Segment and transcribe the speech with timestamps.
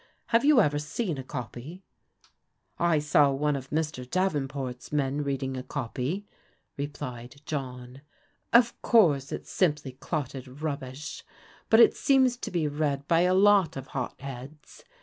[0.29, 1.83] Have you ever seen a copy?""
[2.79, 4.09] I saw one of Mr.
[4.09, 6.25] Davenport's men reading a copy,"
[6.75, 8.01] replied John."
[8.51, 11.23] Of course it's simply clotted rubbish,
[11.69, 14.83] but it seems to be read by a lot of hot heads.